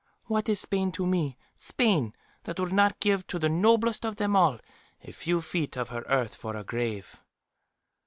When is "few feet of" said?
5.11-5.89